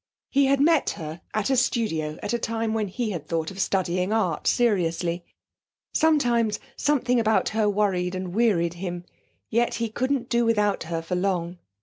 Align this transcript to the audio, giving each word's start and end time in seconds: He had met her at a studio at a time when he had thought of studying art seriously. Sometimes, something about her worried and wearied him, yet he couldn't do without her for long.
He 0.31 0.47
had 0.47 0.59
met 0.59 0.89
her 0.97 1.21
at 1.31 1.51
a 1.51 1.55
studio 1.55 2.17
at 2.23 2.33
a 2.33 2.39
time 2.39 2.73
when 2.73 2.87
he 2.87 3.11
had 3.11 3.27
thought 3.27 3.51
of 3.51 3.59
studying 3.61 4.11
art 4.11 4.47
seriously. 4.47 5.23
Sometimes, 5.93 6.59
something 6.75 7.19
about 7.19 7.49
her 7.49 7.69
worried 7.69 8.15
and 8.15 8.33
wearied 8.33 8.73
him, 8.73 9.05
yet 9.51 9.75
he 9.75 9.89
couldn't 9.89 10.27
do 10.27 10.43
without 10.43 10.85
her 10.85 11.03
for 11.03 11.13
long. 11.13 11.59